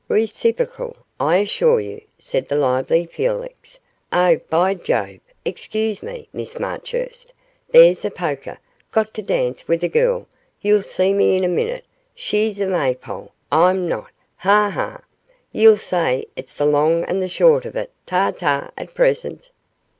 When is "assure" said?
1.37-1.79